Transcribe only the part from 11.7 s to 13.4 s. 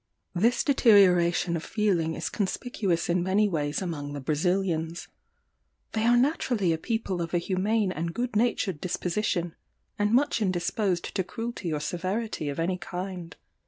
or severity of any kind.